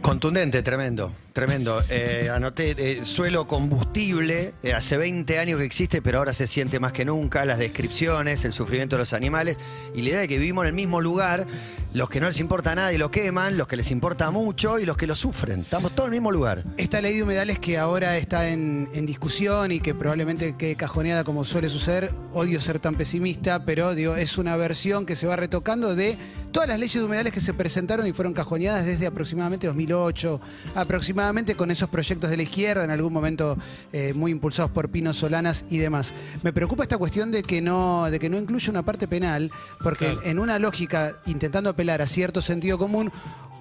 Contundente, 0.00 0.62
tremendo. 0.62 1.12
Tremendo. 1.40 1.82
Eh, 1.88 2.28
anoté 2.30 2.74
eh, 2.76 3.06
suelo 3.06 3.46
combustible, 3.46 4.52
eh, 4.62 4.74
hace 4.74 4.98
20 4.98 5.38
años 5.38 5.58
que 5.58 5.64
existe, 5.64 6.02
pero 6.02 6.18
ahora 6.18 6.34
se 6.34 6.46
siente 6.46 6.78
más 6.80 6.92
que 6.92 7.06
nunca, 7.06 7.46
las 7.46 7.58
descripciones, 7.58 8.44
el 8.44 8.52
sufrimiento 8.52 8.96
de 8.96 9.00
los 9.00 9.14
animales 9.14 9.56
y 9.94 10.02
la 10.02 10.08
idea 10.10 10.20
de 10.20 10.28
que 10.28 10.36
vivimos 10.36 10.64
en 10.64 10.68
el 10.68 10.74
mismo 10.74 11.00
lugar, 11.00 11.46
los 11.94 12.10
que 12.10 12.20
no 12.20 12.26
les 12.28 12.40
importa 12.40 12.74
nada 12.74 12.92
y 12.92 12.98
lo 12.98 13.10
queman, 13.10 13.56
los 13.56 13.68
que 13.68 13.76
les 13.76 13.90
importa 13.90 14.30
mucho 14.30 14.78
y 14.78 14.84
los 14.84 14.98
que 14.98 15.06
lo 15.06 15.16
sufren. 15.16 15.60
Estamos 15.60 15.92
todos 15.92 16.08
en 16.08 16.12
el 16.12 16.20
mismo 16.20 16.30
lugar. 16.30 16.62
Esta 16.76 17.00
ley 17.00 17.16
de 17.16 17.22
humedales 17.22 17.58
que 17.58 17.78
ahora 17.78 18.18
está 18.18 18.50
en, 18.50 18.90
en 18.92 19.06
discusión 19.06 19.72
y 19.72 19.80
que 19.80 19.94
probablemente 19.94 20.56
quede 20.58 20.76
cajoneada 20.76 21.24
como 21.24 21.46
suele 21.46 21.70
suceder, 21.70 22.10
odio 22.34 22.60
ser 22.60 22.80
tan 22.80 22.96
pesimista, 22.96 23.64
pero 23.64 23.94
digo, 23.94 24.14
es 24.14 24.36
una 24.36 24.58
versión 24.58 25.06
que 25.06 25.16
se 25.16 25.26
va 25.26 25.36
retocando 25.36 25.94
de 25.94 26.18
todas 26.52 26.68
las 26.68 26.78
leyes 26.78 26.94
de 26.94 27.04
humedales 27.04 27.32
que 27.32 27.40
se 27.40 27.54
presentaron 27.54 28.06
y 28.06 28.12
fueron 28.12 28.32
cajoneadas 28.32 28.84
desde 28.86 29.06
aproximadamente 29.06 29.66
2008, 29.66 30.40
aproximadamente 30.74 31.54
con 31.54 31.70
esos 31.70 31.88
proyectos 31.88 32.30
de 32.30 32.36
la 32.36 32.42
izquierda, 32.42 32.84
en 32.84 32.90
algún 32.90 33.12
momento 33.12 33.56
eh, 33.92 34.12
muy 34.14 34.30
impulsados 34.30 34.70
por 34.70 34.90
Pino 34.90 35.12
Solanas 35.12 35.64
y 35.70 35.78
demás. 35.78 36.12
Me 36.42 36.52
preocupa 36.52 36.82
esta 36.82 36.98
cuestión 36.98 37.30
de 37.30 37.42
que 37.42 37.60
no, 37.60 38.10
de 38.10 38.18
que 38.18 38.28
no 38.28 38.38
incluye 38.38 38.70
una 38.70 38.82
parte 38.82 39.06
penal, 39.06 39.50
porque 39.82 40.16
en 40.24 40.38
una 40.38 40.58
lógica, 40.58 41.16
intentando 41.26 41.70
apelar 41.70 42.02
a 42.02 42.06
cierto 42.06 42.42
sentido 42.42 42.78
común, 42.78 43.12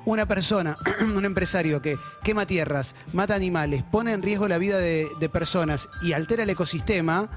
una 0.06 0.26
persona, 0.28 0.78
un 1.16 1.26
empresario 1.26 1.82
que 1.82 1.98
quema 2.24 2.46
tierras, 2.46 2.96
mata 3.14 3.36
animales, 3.36 3.84
pone 3.84 4.14
en 4.14 4.22
riesgo 4.22 4.48
la 4.48 4.58
vida 4.58 4.78
de, 4.78 5.08
de 5.20 5.30
personas 5.30 5.90
y 6.02 6.14
altera 6.14 6.44
el 6.44 6.50
ecosistema, 6.50 7.30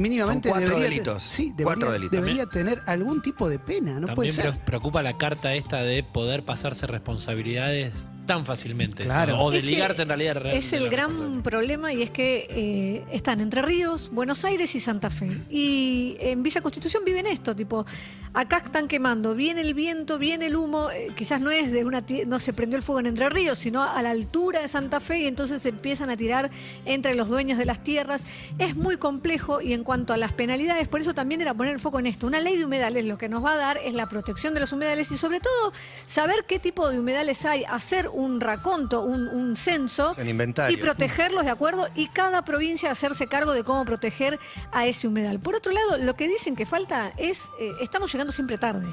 mínimamente 0.00 0.48
Son 0.48 0.58
cuatro 0.58 0.76
debería, 0.76 0.90
delitos. 0.98 1.22
Sí, 1.22 1.44
debería, 1.50 1.64
Cuatro 1.64 1.92
delitos. 1.92 2.10
debería 2.12 2.46
tener 2.46 2.82
algún 2.86 3.22
tipo 3.22 3.48
de 3.48 3.58
pena, 3.58 4.00
no 4.00 4.06
puede 4.14 4.30
También 4.30 4.34
ser. 4.34 4.50
pre- 4.50 4.64
preocupa 4.64 5.02
la 5.02 5.16
carta 5.16 5.54
esta 5.54 5.82
de 5.82 6.02
poder 6.02 6.44
pasarse 6.44 6.86
responsabilidades 6.86 8.06
tan 8.30 8.46
fácilmente. 8.46 9.02
Claro. 9.02 9.40
O 9.40 9.50
desligarse 9.50 10.02
en 10.02 10.08
realidad 10.08 10.40
de 10.40 10.56
Es 10.56 10.72
el 10.72 10.88
gran 10.88 11.42
problema 11.42 11.92
y 11.92 12.02
es 12.02 12.10
que 12.10 12.46
eh, 12.48 13.04
están 13.10 13.40
Entre 13.40 13.60
Ríos, 13.60 14.08
Buenos 14.12 14.44
Aires 14.44 14.72
y 14.76 14.78
Santa 14.78 15.10
Fe. 15.10 15.32
Y 15.50 16.16
en 16.20 16.40
Villa 16.44 16.60
Constitución 16.60 17.04
viven 17.04 17.26
esto, 17.26 17.56
tipo, 17.56 17.84
acá 18.32 18.58
están 18.58 18.86
quemando, 18.86 19.34
viene 19.34 19.62
el 19.62 19.74
viento, 19.74 20.18
viene 20.18 20.46
el 20.46 20.54
humo, 20.54 20.90
eh, 20.90 21.08
quizás 21.16 21.40
no 21.40 21.50
es 21.50 21.72
de 21.72 21.84
una 21.84 22.04
no 22.26 22.38
se 22.38 22.52
prendió 22.52 22.76
el 22.76 22.84
fuego 22.84 23.00
en 23.00 23.06
Entre 23.06 23.28
Ríos, 23.28 23.58
sino 23.58 23.82
a 23.82 24.00
la 24.02 24.10
altura 24.10 24.60
de 24.60 24.68
Santa 24.68 25.00
Fe 25.00 25.22
y 25.22 25.26
entonces 25.26 25.62
se 25.62 25.70
empiezan 25.70 26.10
a 26.10 26.16
tirar 26.16 26.50
entre 26.84 27.16
los 27.16 27.28
dueños 27.28 27.58
de 27.58 27.64
las 27.64 27.82
tierras. 27.82 28.24
Es 28.58 28.76
muy 28.76 28.96
complejo 28.96 29.60
y 29.60 29.72
en 29.72 29.82
cuanto 29.82 30.12
a 30.12 30.16
las 30.16 30.32
penalidades, 30.32 30.86
por 30.86 31.00
eso 31.00 31.14
también 31.14 31.40
era 31.40 31.54
poner 31.54 31.72
el 31.72 31.80
foco 31.80 31.98
en 31.98 32.06
esto. 32.06 32.28
Una 32.28 32.38
ley 32.38 32.56
de 32.56 32.64
humedales 32.64 33.04
lo 33.04 33.18
que 33.18 33.28
nos 33.28 33.44
va 33.44 33.54
a 33.54 33.56
dar 33.56 33.78
es 33.78 33.94
la 33.94 34.08
protección 34.08 34.54
de 34.54 34.60
los 34.60 34.72
humedales 34.72 35.10
y 35.10 35.16
sobre 35.16 35.40
todo 35.40 35.72
saber 36.06 36.44
qué 36.46 36.60
tipo 36.60 36.88
de 36.88 37.00
humedales 37.00 37.44
hay, 37.44 37.64
hacer 37.64 38.08
un 38.08 38.19
raconto, 38.40 39.02
un, 39.02 39.28
un 39.28 39.56
censo 39.56 40.14
Un 40.18 40.70
y 40.70 40.76
protegerlos 40.76 41.44
de 41.44 41.50
acuerdo 41.50 41.88
y 41.94 42.08
cada 42.08 42.42
provincia 42.42 42.90
hacerse 42.90 43.26
cargo 43.26 43.52
de 43.52 43.64
cómo 43.64 43.84
proteger 43.84 44.38
a 44.72 44.86
ese 44.86 45.08
humedal. 45.08 45.40
Por 45.40 45.54
otro 45.54 45.72
lado, 45.72 45.98
lo 45.98 46.14
que 46.14 46.28
dicen 46.28 46.56
que 46.56 46.66
falta 46.66 47.12
es, 47.16 47.50
eh, 47.58 47.72
estamos 47.80 48.12
llegando 48.12 48.32
siempre 48.32 48.58
tarde. 48.58 48.86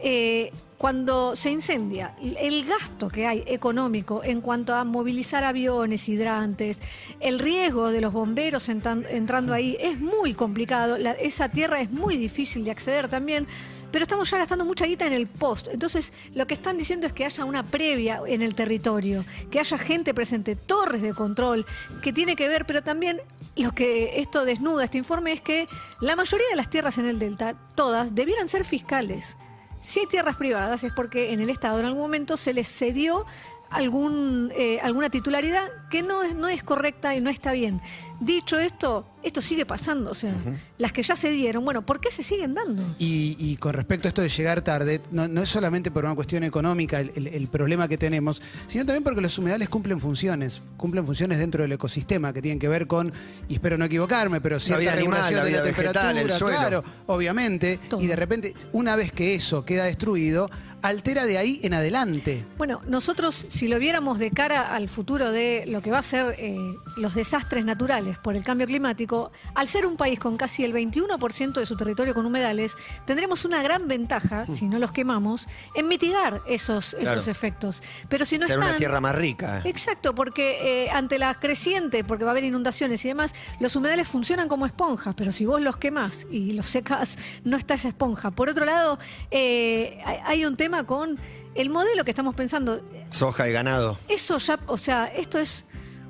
Eh, 0.00 0.52
cuando 0.76 1.34
se 1.34 1.50
incendia, 1.50 2.14
el 2.20 2.66
gasto 2.66 3.08
que 3.08 3.26
hay 3.26 3.42
económico 3.46 4.22
en 4.22 4.42
cuanto 4.42 4.74
a 4.74 4.84
movilizar 4.84 5.42
aviones, 5.44 6.08
hidrantes, 6.10 6.78
el 7.20 7.38
riesgo 7.38 7.90
de 7.90 8.02
los 8.02 8.12
bomberos 8.12 8.68
entran- 8.68 9.06
entrando 9.08 9.54
ahí 9.54 9.78
es 9.80 10.00
muy 10.00 10.34
complicado. 10.34 10.98
La- 10.98 11.12
esa 11.12 11.48
tierra 11.48 11.80
es 11.80 11.90
muy 11.90 12.18
difícil 12.18 12.64
de 12.64 12.70
acceder 12.72 13.08
también. 13.08 13.46
Pero 13.92 14.02
estamos 14.02 14.28
ya 14.28 14.38
gastando 14.38 14.64
mucha 14.64 14.86
guita 14.86 15.06
en 15.06 15.12
el 15.12 15.28
post. 15.28 15.68
Entonces, 15.68 16.12
lo 16.34 16.48
que 16.48 16.54
están 16.54 16.76
diciendo 16.76 17.06
es 17.06 17.12
que 17.12 17.24
haya 17.24 17.44
una 17.44 17.62
previa 17.62 18.20
en 18.26 18.42
el 18.42 18.56
territorio, 18.56 19.24
que 19.52 19.60
haya 19.60 19.78
gente 19.78 20.12
presente, 20.12 20.56
torres 20.56 21.00
de 21.00 21.14
control, 21.14 21.64
que 22.02 22.12
tiene 22.12 22.34
que 22.34 22.48
ver, 22.48 22.66
pero 22.66 22.82
también 22.82 23.20
lo 23.54 23.70
que 23.70 24.18
esto 24.20 24.44
desnuda, 24.44 24.82
este 24.82 24.98
informe, 24.98 25.32
es 25.32 25.40
que 25.40 25.68
la 26.00 26.16
mayoría 26.16 26.48
de 26.50 26.56
las 26.56 26.70
tierras 26.70 26.98
en 26.98 27.06
el 27.06 27.20
Delta, 27.20 27.54
todas, 27.76 28.16
debieran 28.16 28.48
ser 28.48 28.64
fiscales. 28.64 29.36
Si 29.84 30.00
hay 30.00 30.06
tierras 30.06 30.36
privadas 30.36 30.82
es 30.82 30.92
porque 30.92 31.34
en 31.34 31.40
el 31.40 31.50
Estado 31.50 31.78
en 31.78 31.84
algún 31.84 32.00
momento 32.00 32.38
se 32.38 32.54
les 32.54 32.66
cedió 32.66 33.26
algún, 33.74 34.50
eh, 34.56 34.78
alguna 34.82 35.10
titularidad 35.10 35.64
que 35.90 36.02
no 36.02 36.22
es, 36.22 36.34
no 36.34 36.48
es 36.48 36.62
correcta 36.62 37.14
y 37.14 37.20
no 37.20 37.30
está 37.30 37.52
bien. 37.52 37.80
Dicho 38.20 38.58
esto, 38.60 39.06
esto 39.24 39.40
sigue 39.40 39.66
pasando. 39.66 40.10
O 40.10 40.14
sea, 40.14 40.32
las 40.78 40.92
que 40.92 41.02
ya 41.02 41.16
se 41.16 41.30
dieron, 41.30 41.64
bueno, 41.64 41.84
¿por 41.84 42.00
qué 42.00 42.10
se 42.12 42.22
siguen 42.22 42.54
dando? 42.54 42.82
Y, 42.98 43.36
y 43.40 43.56
con 43.56 43.72
respecto 43.74 44.06
a 44.06 44.10
esto 44.10 44.22
de 44.22 44.28
llegar 44.28 44.62
tarde, 44.62 45.00
no, 45.10 45.26
no 45.26 45.42
es 45.42 45.48
solamente 45.48 45.90
por 45.90 46.04
una 46.04 46.14
cuestión 46.14 46.44
económica 46.44 47.00
el, 47.00 47.10
el- 47.16 47.26
el 47.26 47.48
problema 47.48 47.88
que 47.88 47.98
tenemos, 47.98 48.40
sino 48.68 48.86
también 48.86 49.02
porque 49.02 49.20
los 49.20 49.36
humedales 49.38 49.68
cumplen 49.68 50.00
funciones, 50.00 50.62
cumplen 50.76 51.04
funciones 51.04 51.38
dentro 51.38 51.62
del 51.62 51.72
ecosistema 51.72 52.32
que 52.32 52.40
tienen 52.40 52.60
que 52.60 52.68
ver 52.68 52.86
con, 52.86 53.12
y 53.48 53.54
espero 53.54 53.76
no 53.76 53.84
equivocarme, 53.86 54.40
pero 54.40 54.60
cierta 54.60 54.80
vida 54.80 54.92
animal, 54.92 55.12
regulación 55.28 55.36
la 55.40 55.44
de 55.44 55.50
la 55.50 55.56
vida 55.62 55.62
vegetal, 55.64 55.92
temperatura, 56.16 56.20
el 56.22 56.30
suelo. 56.32 56.56
claro, 56.58 56.84
obviamente, 57.06 57.80
y 57.98 58.06
de 58.06 58.16
repente, 58.16 58.54
una 58.72 58.94
vez 58.96 59.10
que 59.12 59.34
eso 59.34 59.64
queda 59.64 59.84
destruido, 59.84 60.48
altera 60.84 61.24
de 61.24 61.38
ahí 61.38 61.60
en 61.62 61.72
adelante. 61.72 62.44
Bueno, 62.58 62.82
nosotros 62.86 63.46
si 63.48 63.68
lo 63.68 63.78
viéramos 63.78 64.18
de 64.18 64.30
cara 64.30 64.74
al 64.74 64.90
futuro 64.90 65.32
de 65.32 65.64
lo 65.66 65.80
que 65.80 65.90
va 65.90 65.98
a 65.98 66.02
ser 66.02 66.34
eh, 66.38 66.58
los 66.96 67.14
desastres 67.14 67.64
naturales 67.64 68.18
por 68.18 68.36
el 68.36 68.44
cambio 68.44 68.66
climático, 68.66 69.32
al 69.54 69.66
ser 69.66 69.86
un 69.86 69.96
país 69.96 70.18
con 70.18 70.36
casi 70.36 70.62
el 70.62 70.74
21% 70.74 71.54
de 71.54 71.64
su 71.64 71.76
territorio 71.76 72.12
con 72.12 72.26
humedales, 72.26 72.74
tendremos 73.06 73.46
una 73.46 73.62
gran 73.62 73.88
ventaja, 73.88 74.46
si 74.46 74.66
no 74.66 74.78
los 74.78 74.92
quemamos, 74.92 75.48
en 75.74 75.88
mitigar 75.88 76.42
esos, 76.46 76.92
esos 76.94 77.28
efectos. 77.28 77.82
Pero 78.10 78.26
si 78.26 78.36
no 78.36 78.46
Ser 78.46 78.56
están... 78.58 78.68
una 78.68 78.78
tierra 78.78 79.00
más 79.00 79.14
rica. 79.14 79.62
Exacto, 79.64 80.14
porque 80.14 80.84
eh, 80.84 80.90
ante 80.90 81.18
la 81.18 81.32
creciente, 81.34 82.04
porque 82.04 82.24
va 82.24 82.30
a 82.30 82.32
haber 82.32 82.44
inundaciones 82.44 83.02
y 83.06 83.08
demás, 83.08 83.34
los 83.58 83.74
humedales 83.74 84.06
funcionan 84.06 84.48
como 84.48 84.66
esponjas, 84.66 85.14
pero 85.14 85.32
si 85.32 85.46
vos 85.46 85.62
los 85.62 85.78
quemás 85.78 86.26
y 86.30 86.52
los 86.52 86.66
secas, 86.66 87.16
no 87.42 87.56
está 87.56 87.72
esa 87.72 87.88
esponja. 87.88 88.30
Por 88.30 88.50
otro 88.50 88.66
lado, 88.66 88.98
eh, 89.30 89.98
hay 90.24 90.44
un 90.44 90.56
tema 90.56 90.73
con 90.82 91.20
el 91.54 91.70
modelo 91.70 92.02
que 92.02 92.10
estamos 92.10 92.34
pensando. 92.34 92.80
Soja 93.10 93.48
y 93.48 93.52
ganado. 93.52 93.96
Eso 94.08 94.38
ya, 94.38 94.58
o 94.66 94.76
sea, 94.76 95.06
esto 95.06 95.38
es 95.38 95.64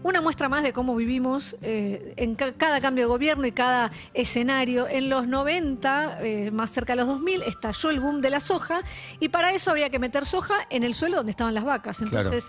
una 0.04 0.20
muestra 0.20 0.48
más 0.48 0.62
de 0.62 0.72
cómo 0.72 0.94
vivimos 0.94 1.56
eh, 1.62 2.14
en 2.16 2.36
ca- 2.36 2.52
cada 2.52 2.80
cambio 2.80 3.04
de 3.04 3.08
gobierno 3.08 3.46
y 3.46 3.52
cada 3.52 3.90
escenario. 4.12 4.86
En 4.88 5.08
los 5.10 5.26
90, 5.26 6.18
eh, 6.22 6.50
más 6.52 6.70
cerca 6.70 6.92
de 6.92 6.98
los 6.98 7.08
2000, 7.08 7.42
estalló 7.42 7.90
el 7.90 7.98
boom 8.00 8.20
de 8.20 8.30
la 8.30 8.38
soja 8.40 8.82
y 9.18 9.28
para 9.30 9.50
eso 9.50 9.70
había 9.72 9.90
que 9.90 9.98
meter 9.98 10.24
soja 10.26 10.54
en 10.70 10.84
el 10.84 10.94
suelo 10.94 11.16
donde 11.16 11.30
estaban 11.30 11.52
las 11.54 11.64
vacas. 11.64 12.00
Entonces, 12.02 12.44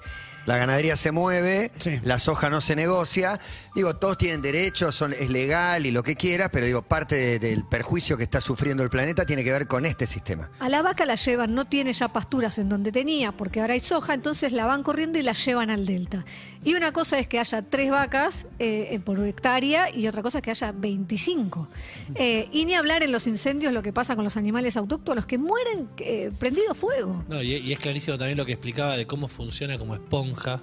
La 0.45 0.57
ganadería 0.57 0.95
se 0.95 1.11
mueve, 1.11 1.71
la 2.03 2.19
soja 2.19 2.51
no 2.51 2.61
se 2.61 2.75
negocia. 2.75 3.39
Digo, 3.73 3.95
todos 3.95 4.15
tienen 4.19 4.43
derechos, 4.43 4.93
son, 4.93 5.11
es 5.13 5.31
legal 5.31 5.87
y 5.87 5.91
lo 5.91 6.03
que 6.03 6.15
quieras, 6.15 6.49
pero 6.53 6.67
digo, 6.67 6.83
parte 6.83 7.15
de- 7.15 7.39
del 7.39 7.63
perjuicio 7.63 8.15
que 8.15 8.23
está 8.25 8.39
sufriendo 8.41 8.83
el 8.83 8.91
planeta 8.91 9.25
tiene 9.25 9.43
que 9.43 9.51
ver 9.51 9.65
con 9.65 9.87
este 9.87 10.05
sistema. 10.05 10.51
A 10.59 10.69
la 10.69 10.83
vaca 10.83 11.03
la 11.05 11.15
llevan, 11.15 11.55
no 11.55 11.65
tiene 11.65 11.93
ya 11.93 12.09
pasturas 12.09 12.59
en 12.59 12.69
donde 12.69 12.91
tenía, 12.91 13.31
porque 13.31 13.59
ahora 13.59 13.73
hay 13.73 13.79
soja, 13.79 14.13
entonces 14.13 14.51
la 14.51 14.65
van 14.67 14.83
corriendo 14.83 15.17
y 15.17 15.23
la 15.23 15.31
llevan 15.33 15.71
al 15.71 15.87
delta. 15.87 16.23
Y 16.63 16.75
una 16.75 16.91
cosa 16.91 17.17
es 17.17 17.27
que 17.27 17.39
haya 17.45 17.61
tres 17.61 17.89
vacas 17.91 18.47
eh, 18.59 18.99
por 19.05 19.19
hectárea 19.25 19.93
y 19.95 20.07
otra 20.07 20.21
cosa 20.21 20.39
es 20.39 20.43
que 20.43 20.51
haya 20.51 20.71
25. 20.71 21.67
Eh, 22.15 22.49
y 22.51 22.65
ni 22.65 22.73
hablar 22.73 23.03
en 23.03 23.11
los 23.11 23.27
incendios 23.27 23.71
lo 23.73 23.81
que 23.81 23.93
pasa 23.93 24.15
con 24.15 24.23
los 24.23 24.35
animales 24.37 24.75
autóctonos 24.77 25.25
que 25.25 25.37
mueren 25.37 25.87
eh, 25.97 26.31
prendido 26.37 26.73
fuego. 26.75 27.23
No, 27.29 27.41
y, 27.41 27.55
y 27.55 27.73
es 27.73 27.79
clarísimo 27.79 28.17
también 28.17 28.37
lo 28.37 28.45
que 28.45 28.53
explicaba 28.53 28.97
de 28.97 29.05
cómo 29.07 29.27
funciona 29.27 29.77
como 29.77 29.95
esponja. 29.95 30.59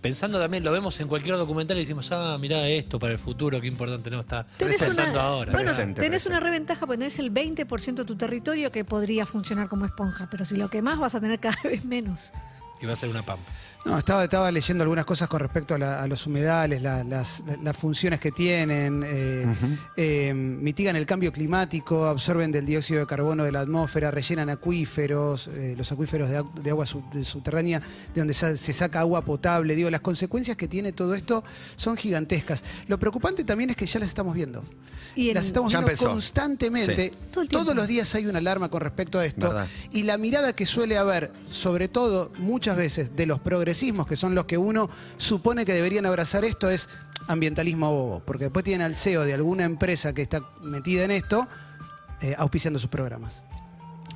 Pensando 0.00 0.38
también, 0.38 0.62
lo 0.62 0.70
vemos 0.70 1.00
en 1.00 1.08
cualquier 1.08 1.36
documental 1.36 1.76
y 1.76 1.80
decimos, 1.80 2.12
ah, 2.12 2.38
mirá 2.40 2.68
esto 2.68 3.00
para 3.00 3.12
el 3.12 3.18
futuro, 3.18 3.60
qué 3.60 3.66
importante 3.66 4.08
no 4.10 4.20
está 4.20 4.46
Tenés 4.56 4.78
pensando 4.78 5.10
una, 5.10 5.20
ahora. 5.22 5.52
bueno, 5.52 5.72
tenés 5.94 6.24
una 6.26 6.38
reventaja 6.38 6.86
porque 6.86 6.98
tenés 6.98 7.18
el 7.18 7.34
20% 7.34 7.94
de 7.94 8.04
tu 8.04 8.14
territorio 8.14 8.70
que 8.70 8.84
podría 8.84 9.26
funcionar 9.26 9.68
como 9.68 9.86
esponja, 9.86 10.28
pero 10.30 10.44
si 10.44 10.54
lo 10.54 10.68
que 10.68 10.82
más 10.82 11.00
vas 11.00 11.16
a 11.16 11.20
tener 11.20 11.40
cada 11.40 11.60
vez 11.64 11.84
menos. 11.84 12.30
Y 12.80 12.86
va 12.86 12.92
a 12.92 12.96
ser 12.96 13.08
una 13.08 13.22
pampa. 13.22 13.50
No, 13.84 13.96
estaba, 13.96 14.24
estaba 14.24 14.50
leyendo 14.50 14.82
algunas 14.82 15.04
cosas 15.04 15.28
con 15.28 15.40
respecto 15.40 15.74
a, 15.74 15.78
la- 15.78 16.02
a 16.02 16.06
los 16.08 16.26
humedales, 16.26 16.82
la- 16.82 17.02
las, 17.04 17.42
las 17.62 17.76
funciones 17.76 18.18
que 18.20 18.30
tienen, 18.32 19.02
eh, 19.06 19.46
eh, 19.96 20.34
mitigan 20.34 20.94
el 20.96 21.06
cambio 21.06 21.32
climático, 21.32 22.04
absorben 22.06 22.52
del 22.52 22.66
dióxido 22.66 23.00
de 23.00 23.06
carbono 23.06 23.44
de 23.44 23.52
la 23.52 23.60
atmósfera, 23.60 24.10
rellenan 24.10 24.50
acuíferos, 24.50 25.48
eh, 25.48 25.74
los 25.78 25.90
acuíferos 25.90 26.28
de, 26.28 26.40
agu- 26.40 26.52
de 26.54 26.70
agua 26.70 26.86
sub- 26.86 27.08
de 27.12 27.24
subterránea, 27.24 27.80
de 27.80 28.20
donde 28.20 28.34
se 28.34 28.72
saca 28.72 29.00
agua 29.00 29.22
potable. 29.24 29.74
Digo, 29.74 29.90
las 29.90 30.00
consecuencias 30.00 30.56
que 30.56 30.68
tiene 30.68 30.92
todo 30.92 31.14
esto 31.14 31.42
son 31.76 31.96
gigantescas. 31.96 32.62
Lo 32.88 32.98
preocupante 32.98 33.44
también 33.44 33.70
es 33.70 33.76
que 33.76 33.86
ya 33.86 34.00
las 34.00 34.08
estamos 34.08 34.34
viendo. 34.34 34.62
Y 35.16 35.28
en- 35.30 35.34
las 35.34 35.46
estamos 35.46 35.70
viendo 35.72 35.86
empezó. 35.88 36.10
constantemente. 36.10 37.10
Sí. 37.10 37.16
Todo. 37.32 37.46
Todos 37.46 37.74
los 37.74 37.86
días 37.88 38.14
hay 38.14 38.26
una 38.26 38.38
alarma 38.38 38.68
con 38.70 38.80
respecto 38.80 39.18
a 39.18 39.24
esto. 39.26 39.48
Verdad. 39.48 39.66
Y 39.92 40.04
la 40.04 40.16
mirada 40.18 40.52
que 40.54 40.66
suele 40.66 40.96
haber, 40.98 41.32
sobre 41.50 41.88
todo 41.88 42.30
muchas 42.38 42.76
veces, 42.76 43.16
de 43.16 43.26
los 43.26 43.40
progresismos, 43.40 44.06
que 44.06 44.16
son 44.16 44.34
los 44.34 44.44
que 44.44 44.58
uno 44.58 44.88
supone 45.16 45.64
que 45.64 45.72
deberían 45.72 46.06
abrazar 46.06 46.44
esto, 46.44 46.70
es 46.70 46.88
ambientalismo 47.26 47.90
bobo. 47.90 48.22
Porque 48.24 48.44
después 48.44 48.64
tienen 48.64 48.84
al 48.86 48.94
CEO 48.96 49.24
de 49.24 49.34
alguna 49.34 49.64
empresa 49.64 50.12
que 50.12 50.22
está 50.22 50.42
metida 50.62 51.04
en 51.04 51.10
esto, 51.10 51.46
eh, 52.20 52.34
auspiciando 52.38 52.78
sus 52.78 52.90
programas. 52.90 53.42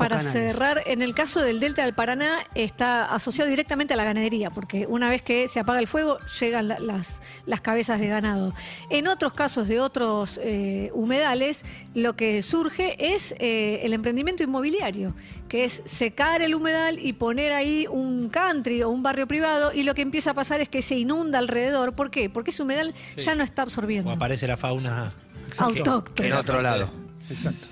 Para 0.02 0.18
canales. 0.18 0.32
cerrar, 0.52 0.82
en 0.86 1.02
el 1.02 1.14
caso 1.14 1.40
del 1.40 1.60
Delta 1.60 1.84
del 1.84 1.94
Paraná 1.94 2.38
está 2.54 3.04
asociado 3.04 3.48
directamente 3.50 3.94
a 3.94 3.96
la 3.96 4.04
ganadería, 4.04 4.50
porque 4.50 4.86
una 4.86 5.08
vez 5.08 5.22
que 5.22 5.48
se 5.48 5.60
apaga 5.60 5.78
el 5.78 5.86
fuego 5.86 6.18
llegan 6.40 6.68
la- 6.68 6.78
las, 6.78 7.20
las 7.46 7.60
cabezas 7.60 8.00
de 8.00 8.08
ganado. 8.08 8.54
En 8.90 9.06
otros 9.08 9.32
casos 9.32 9.68
de 9.68 9.80
otros 9.80 10.38
eh, 10.42 10.90
humedales, 10.94 11.64
lo 11.94 12.14
que 12.16 12.42
surge 12.42 13.14
es 13.14 13.34
eh, 13.38 13.80
el 13.84 13.92
emprendimiento 13.92 14.42
inmobiliario, 14.42 15.14
que 15.48 15.64
es 15.64 15.82
secar 15.84 16.40
el 16.42 16.54
humedal 16.54 16.98
y 16.98 17.12
poner 17.12 17.52
ahí 17.52 17.86
un 17.90 18.28
country 18.30 18.82
o 18.82 18.88
un 18.90 19.02
barrio 19.02 19.26
privado, 19.26 19.72
y 19.72 19.82
lo 19.82 19.94
que 19.94 20.02
empieza 20.02 20.30
a 20.30 20.34
pasar 20.34 20.60
es 20.60 20.68
que 20.68 20.82
se 20.82 20.96
inunda 20.96 21.38
alrededor. 21.38 21.92
¿Por 21.94 22.10
qué? 22.10 22.30
Porque 22.30 22.50
ese 22.50 22.62
humedal 22.62 22.94
Sí. 23.16 23.22
ya 23.22 23.34
no 23.34 23.44
está 23.44 23.62
absorbiendo. 23.62 24.08
O 24.10 24.12
aparece 24.12 24.46
la 24.46 24.56
fauna 24.56 25.12
Autóctona. 25.58 26.28
En 26.28 26.34
otro 26.34 26.62
lado. 26.62 26.88
Exacto. 27.30 27.68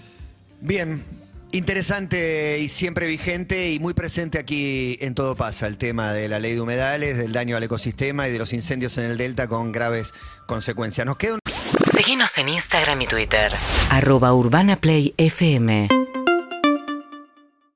Bien, 0.60 1.02
interesante 1.52 2.58
y 2.60 2.68
siempre 2.68 3.06
vigente 3.06 3.72
y 3.72 3.78
muy 3.78 3.94
presente 3.94 4.38
aquí 4.38 4.98
en 5.00 5.14
Todo 5.14 5.36
Pasa, 5.36 5.66
el 5.66 5.78
tema 5.78 6.12
de 6.12 6.28
la 6.28 6.38
ley 6.38 6.54
de 6.54 6.60
humedales, 6.60 7.16
del 7.16 7.32
daño 7.32 7.56
al 7.56 7.62
ecosistema 7.62 8.28
y 8.28 8.32
de 8.32 8.38
los 8.38 8.52
incendios 8.52 8.96
en 8.98 9.04
el 9.04 9.16
delta 9.16 9.48
con 9.48 9.72
graves 9.72 10.14
consecuencias. 10.46 11.06
Nos 11.06 11.16
queda 11.16 11.34
un... 11.34 11.40
Seguinos 11.92 12.38
en 12.38 12.48
Instagram 12.48 13.00
y 13.02 13.06
Twitter. 13.06 13.52
Arroba 13.90 14.32
Urbana 14.32 14.76
Play 14.76 15.14
FM. 15.16 15.88